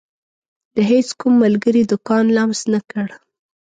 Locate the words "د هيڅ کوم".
0.75-1.33